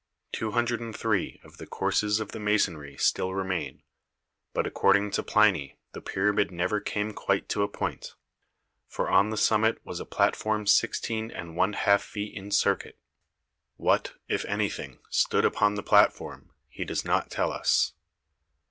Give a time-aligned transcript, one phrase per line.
[0.31, 3.83] Two hundred and three of the courses of the masonry still remain,
[4.51, 8.15] but according to Pliny the pyramid never came quite to a point,
[8.87, 12.97] for on the summit was a platform sixteen and one half feet in circuit.
[13.75, 17.93] What, if anything, stood upon the platform, he does not tell us.